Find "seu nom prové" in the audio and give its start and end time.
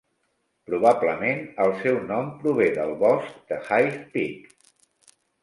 1.81-2.71